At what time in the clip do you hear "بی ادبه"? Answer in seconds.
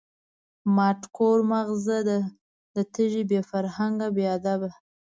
4.15-4.69